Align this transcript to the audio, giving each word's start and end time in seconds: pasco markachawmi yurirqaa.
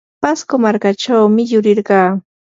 pasco 0.21 0.53
markachawmi 0.63 1.41
yurirqaa. 1.51 2.09